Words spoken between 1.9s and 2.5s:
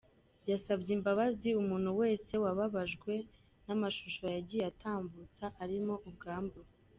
wese